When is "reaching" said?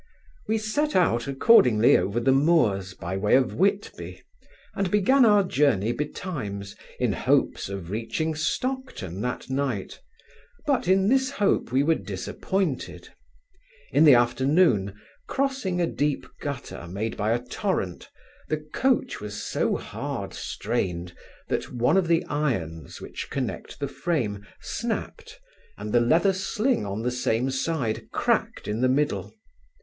7.91-8.33